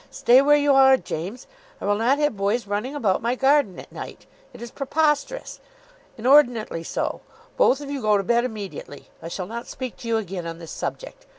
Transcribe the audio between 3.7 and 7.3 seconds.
at night. It is preposterous. Inordinately so.